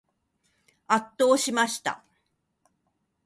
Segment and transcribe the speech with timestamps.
[0.87, 2.03] 圧倒しました。